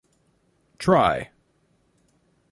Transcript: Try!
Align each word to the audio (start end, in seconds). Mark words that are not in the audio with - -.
Try! 0.79 1.29